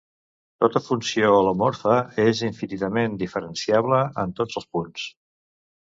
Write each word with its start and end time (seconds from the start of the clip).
Tota 0.63 0.79
funció 0.85 1.27
holomorfa 1.41 1.97
és 2.25 2.41
infinitament 2.49 3.19
diferenciable 3.25 4.01
en 4.25 4.37
tots 4.41 4.63
els 4.63 4.71
punts. 4.79 5.05